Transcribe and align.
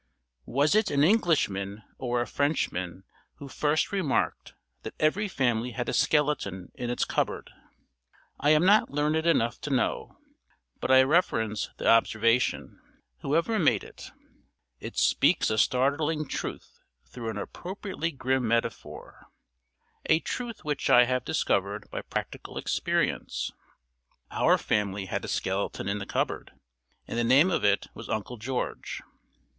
WAS 0.47 0.73
it 0.73 0.89
an 0.89 1.03
Englishman 1.03 1.83
or 1.99 2.21
a 2.21 2.25
Frenchman 2.25 3.03
who 3.35 3.47
first 3.47 3.91
remarked 3.91 4.55
that 4.81 4.95
every 4.99 5.27
family 5.27 5.73
had 5.73 5.87
a 5.87 5.93
skeleton 5.93 6.71
in 6.73 6.89
its 6.89 7.05
cupboard? 7.05 7.51
I 8.39 8.49
am 8.49 8.65
not 8.65 8.89
learned 8.89 9.27
enough 9.27 9.61
to 9.61 9.69
know, 9.69 10.17
but 10.79 10.89
I 10.89 11.03
reverence 11.03 11.69
the 11.77 11.87
observation, 11.87 12.81
whoever 13.19 13.59
made 13.59 13.83
it. 13.83 14.09
It 14.79 14.97
speaks 14.97 15.51
a 15.51 15.57
startling 15.59 16.27
truth 16.27 16.79
through 17.05 17.29
an 17.29 17.37
appropriately 17.37 18.09
grim 18.09 18.47
metaphor 18.47 19.27
a 20.07 20.19
truth 20.19 20.65
which 20.65 20.89
I 20.89 21.03
have 21.05 21.23
discovered 21.25 21.87
by 21.91 22.01
practical 22.01 22.57
experience. 22.57 23.51
Our 24.31 24.57
family 24.57 25.05
had 25.05 25.23
a 25.25 25.27
skeleton 25.27 25.87
in 25.87 25.99
the 25.99 26.07
cupboard, 26.07 26.53
and 27.07 27.19
the 27.19 27.23
name 27.23 27.51
of 27.51 27.63
it 27.63 27.85
was 27.93 28.09
Uncle 28.09 28.37
George. 28.37 29.03